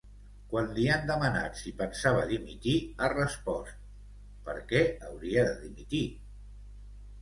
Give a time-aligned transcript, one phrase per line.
[0.53, 3.79] Quan li han demanat si pensava dimitir, ha respost:
[4.51, 6.07] Per què hauria de dimitir?